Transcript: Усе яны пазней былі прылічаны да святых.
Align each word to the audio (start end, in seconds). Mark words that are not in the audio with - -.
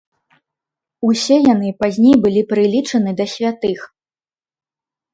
Усе 1.09 1.37
яны 1.53 1.69
пазней 1.83 2.15
былі 2.25 2.41
прылічаны 2.55 3.11
да 3.23 3.31
святых. 3.37 3.79